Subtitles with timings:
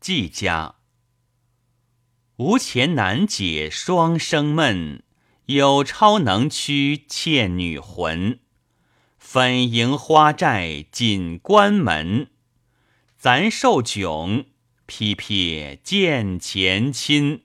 [0.00, 0.76] 季家。
[2.36, 5.02] 无钱难解双生闷，
[5.44, 8.40] 有超能驱倩女魂。
[9.18, 12.30] 粉迎花寨紧关门，
[13.18, 14.46] 咱受窘，
[14.86, 17.42] 批撇见前亲。